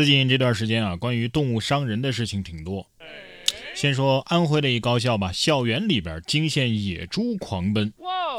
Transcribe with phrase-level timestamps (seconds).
[0.00, 2.86] 最近这段时间啊，关于动物伤人的事情挺多。
[3.74, 7.92] 先说安徽的一高校吧，校园里边惊现野猪狂奔。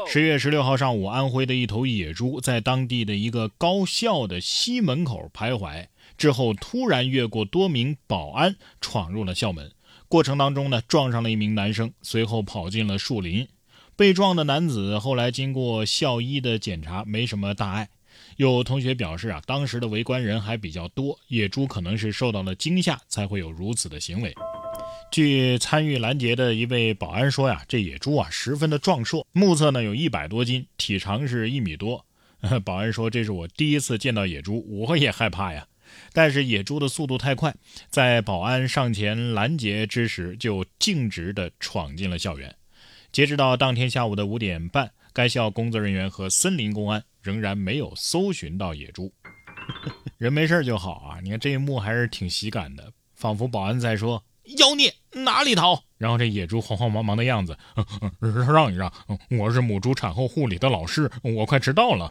[0.08, 5.86] 十月十六号上午，安徽的一头野猪在当地的一个高校的西门口徘徊，
[6.18, 9.70] 之后突然越过多名保安，闯入了校门。
[10.08, 13.46] 过程当中呢，撞上了一名男生，随后跑进了树林。
[13.94, 17.88] 被撞的男子后来经过校医的检查，没什么大碍。
[18.36, 24.34] 有同学表示啊，当时的围观人还比较多，野猪可能是受到了惊吓，才会有如此的行为。
[25.10, 32.04] 据参与拦截的一位保安说呀，这野猪啊十分的壮硕，目测呢有一百多斤，体长是一米多。
[32.64, 35.66] 保安说这是我第一次见到野猪，我也害怕呀。
[36.14, 37.54] 但是野猪的速度太快，
[37.90, 42.54] 在保安上前拦截之时，就径直的闯进了校园。
[43.12, 49.12] 截止到当天下午的五点半，该校工作人员和森林公安仍然没有搜寻到野猪。
[50.18, 54.22] 人没事就好啊，你看这一幕还是挺喜感的，仿佛保安在说。
[54.58, 55.80] 妖孽哪里逃？
[55.98, 57.56] 然后这野猪慌慌忙忙的样子，
[58.52, 58.92] 让一让，
[59.38, 62.10] 我是母猪产后护理的老师，我快迟到了。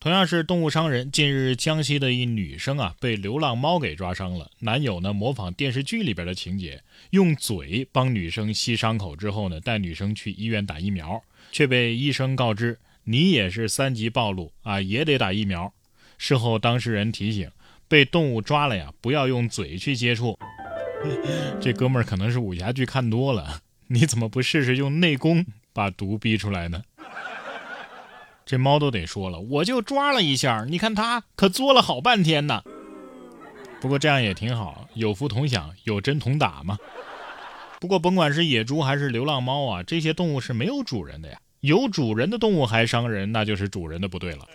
[0.00, 11.22] 同样是动物伤人，近日江西的一女生啊被流浪猫给抓伤了，男友呢模仿电视剧里边的情节，用嘴帮女生吸伤口之后呢带女生去医院打疫苗，
[11.52, 12.76] 却被医生告知
[13.10, 15.72] 你也是三级暴露啊，也得打疫苗。
[16.18, 17.50] 事后当事人提醒，
[17.88, 20.38] 被动物抓了呀，不要用嘴去接触。
[21.58, 26.82] 这哥们儿可能是武侠剧看多了， 你怎么不试试用内功把毒逼出来呢？
[28.44, 32.62] 这猫都得说了，我就抓了一下，你看它可作了好半天呢。
[33.80, 36.76] 不过这样也挺好，有福同享，有针同打嘛。
[37.80, 41.38] 不过甭管是野猪还是流浪猫啊，这些动物是没有主人的呀。
[41.60, 44.48] 有主人的动物还伤人，那就是主人的不对了。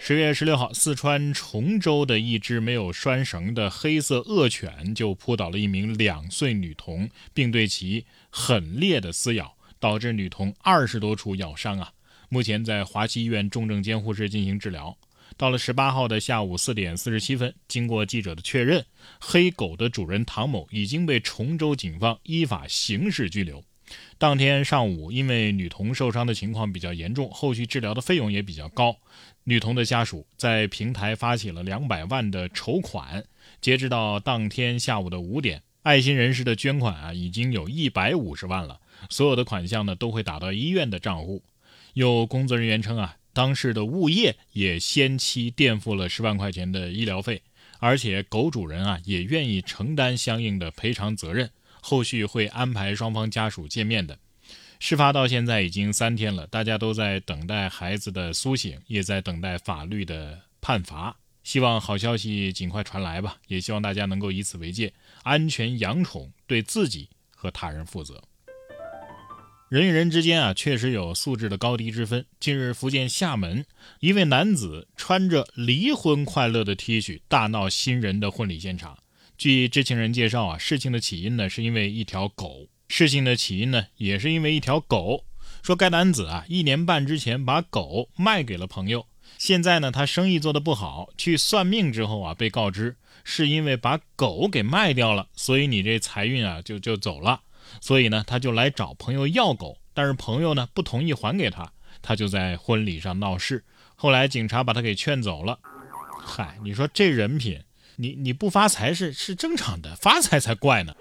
[0.00, 11.92] 十月十六号，四川崇州的一只没有拴绳的黑色恶犬就扑倒了一名两岁女童，并对其狠烈的撕咬，导致女童二十多处咬伤啊！
[12.30, 14.96] 目前在华西医院重症监护室进行治疗。
[15.36, 18.84] 到了十八号的下午四点四十七分，经过记者的确认，
[19.20, 23.62] 黑狗的主人唐某已经被崇州警方依法刑事拘留。
[24.18, 28.96] 当天上午，因为女童受伤的情况比较严重，后续治疗的费用也比较高。
[29.44, 33.24] 女童的家属在平台发起了两百万的筹款，
[33.60, 38.78] 截止到当天下午的五点，爱心人士的捐款啊已经有一百五十万了。
[39.08, 41.42] 所有的款项呢都会打到医院的账户。
[41.94, 47.42] 有工作人员称啊，当事的物业也先期垫付了十万块钱的医疗费，
[47.78, 51.50] 而且狗主人啊也愿意承担相应的赔偿责任。
[51.80, 54.18] 后续会安排双方家属见面的。
[54.78, 61.16] 事发到现在已经三天了，大家都在等待孩子的苏醒，也在等待法律的判罚。
[61.42, 64.92] 希望好消息尽快传来吧，也希望大家能够以此为戒，
[65.22, 68.22] 安全养宠，对自己和他人负责。
[69.68, 72.26] 人与人之间啊，确实有素质的高低之分。
[72.40, 73.64] 近日，福建厦门
[74.00, 78.98] 一位男子穿着离婚快乐的 T 恤，大闹新人的婚礼现场。
[79.40, 82.68] 据知情人介绍啊，事情的起因呢，是因为一条狗。
[82.88, 85.24] 事情的起因呢，也是因为一条狗。
[85.62, 89.06] 说该男子啊，一年半之前把狗卖给了朋友，
[89.38, 97.40] 现在呢，他生意做得不好，去算命之后啊，被告知是因为把狗给卖掉了，所以你这财运啊就就走了。
[97.80, 103.64] 所以呢，他就来找朋友要狗，但是朋友呢不同意还给他，他就在婚礼上闹事。
[103.94, 105.58] 后来警察把他给劝走了。
[106.22, 107.58] 嗨，你说这人品？
[108.00, 110.94] 你你不发财是是正常的，发财才怪呢。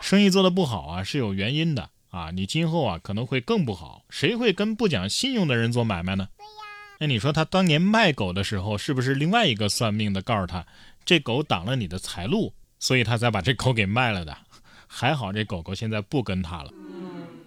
[0.00, 2.30] 生意做得不好啊，是有原因的啊。
[2.30, 4.02] 你今后啊可能会更不好。
[4.08, 6.28] 谁会跟不讲信用的人做买卖呢？
[7.00, 10.66] 那你说他当年卖狗的时候，是不是另外一个算命的告诉他，
[11.04, 14.34] 这狗挡了你的财路，所以他才把这狗给卖了的？
[14.86, 16.72] 还好这狗狗现在不跟他了。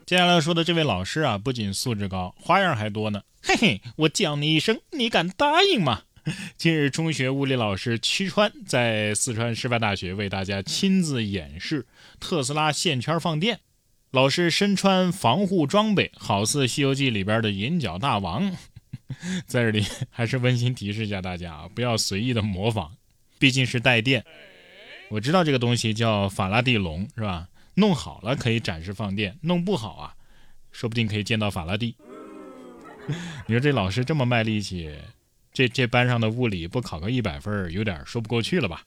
[0.06, 3.24] 接下来说的这位老师啊，不仅素质高，花样还多呢。
[3.42, 6.04] 嘿嘿，我叫你一声，你敢答应吗？
[6.56, 11.86] 近日，中学物理老师曲川在四川师范大学为大家亲自演示
[12.20, 13.60] 特斯拉线圈放电。
[14.12, 18.56] 老师身穿防护装备，好似《西游记》里边的银角大王。
[19.46, 22.92] 在这里，还是温馨提示一下大家啊，不要随意的模仿，
[23.38, 24.24] 毕竟是带电。
[25.10, 27.50] 我知道这个东西叫法拉第笼，是吧？
[27.76, 30.16] 弄好了可以展示放电，弄不好啊，
[30.72, 31.96] 说不定可以见到法拉第。
[33.46, 34.90] 你说这老师这么卖力气。
[35.54, 38.82] 这这班上的物理不考个一百分，有点说不过去了吧？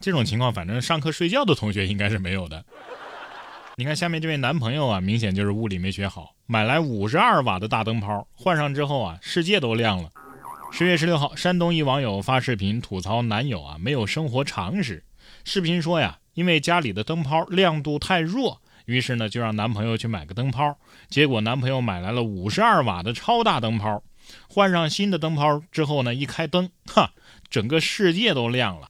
[0.00, 2.64] 这种情况，反正上课睡觉的同学应该是没有的。
[3.76, 10.10] 你看下面这位男朋友啊，明显就是物理没学好，买来五十二瓦的大灯泡，换上之后啊，世界都亮了。
[10.72, 15.04] 十月十六号，山东一网友发视频吐槽男友啊没有生活常识。
[15.44, 20.76] 视频说呀，因为家里的灯泡亮度太弱，于是呢就让男朋友去买个灯泡。
[21.08, 24.02] 结果男朋友买来了五十二瓦的超大灯泡，
[24.48, 27.12] 换上新的灯泡之后呢，一开灯，哈，
[27.48, 28.88] 整个世界都亮了。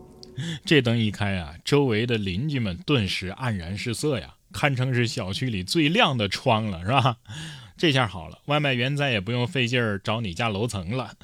[0.64, 7.16] 这灯一开啊，周围的邻居们顿时黯然失色呀，堪称是小区里最亮的窗了，是吧？
[7.76, 11.14] 这下好了，外卖员再也不用费劲儿找你家楼层了。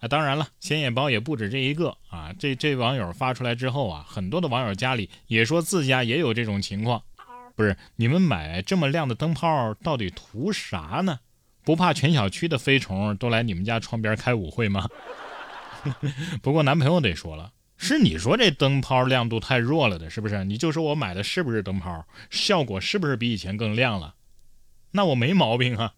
[0.00, 2.30] 啊，当然了，显眼包也不止这一个啊。
[2.38, 7.02] 这这网友发出来之后啊，很多的网友家里也说自家也有这种情况。
[7.54, 11.20] 不是你们买这么亮的灯泡到底图啥呢？
[11.66, 14.88] 不怕全小区的飞虫都来你们家窗边开舞会吗？
[16.40, 17.50] 不过男朋友得说了。
[17.76, 20.44] 是你说这灯泡亮度太弱了的，是不是？
[20.44, 24.14] 你就说我买的是不是灯泡，效果是不是比以前更亮了？
[24.92, 25.92] 那我没毛病啊。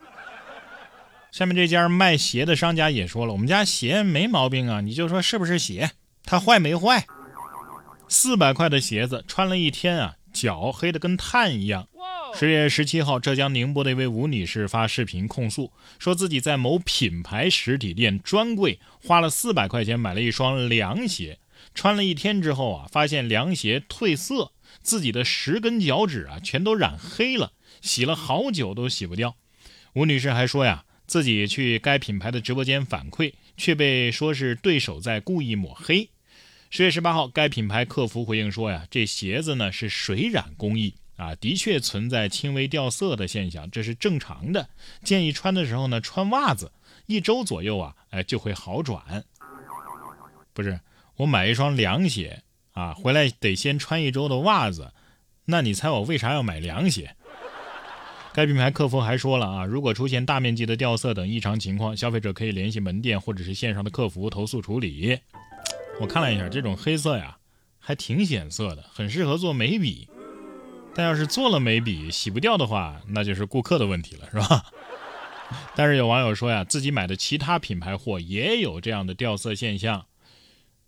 [1.31, 5.91] 下面这家卖鞋的商家也说了，我们家鞋没毛病啊，你就说是不是鞋，
[6.25, 7.07] 它坏没坏？
[8.09, 11.87] 四百块的鞋子穿了一天啊，脚黑的跟炭一样。
[12.35, 21.39] 十月十七号，浙江宁波的一位吴女士发视频控诉，说自己在某品牌实体店专柜花了四百块钱买了一双凉鞋。
[21.75, 24.53] 穿了一天之后啊，发现凉鞋褪色，
[24.83, 29.37] 自己的十根脚趾啊全都染黑了，洗了好久都洗不掉。
[29.95, 36.11] 吴女士还说呀，自己去该品牌的直播间反馈，却被说是对手在故意抹黑。
[36.71, 44.67] 十月十八号，该品牌客服回应说呀，这鞋子呢是水染工艺啊，的确存在轻微掉色的现象，这是正常的。
[45.05, 46.73] 建议穿的时候呢穿袜子，
[47.05, 49.23] 一周左右啊，哎就会好转。
[50.55, 50.81] 不是。
[51.17, 54.93] 我买一双凉鞋啊，回来得先穿一周的袜子，
[55.47, 57.17] 那你猜我为啥要买凉鞋？
[58.33, 65.19] 该品牌客服还说了啊，如果出现大面积的掉色等异常情况，消费者可以联系门店或者是线上的客服投诉处理。
[66.01, 67.37] 我看了一下，这种黑色呀，
[67.81, 70.09] 还挺显色的，很适合做眉笔。
[70.95, 74.67] 但要是做了眉笔洗不掉的话，那就是顾客的问题了，是吧？
[75.75, 80.07] 但是有网友说呀，自己买的其他品牌货也有这样的掉色现象。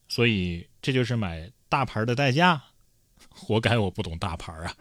[0.08, 2.60] 所以这就是买大牌的代价，
[3.28, 4.74] 活该我不懂大牌啊。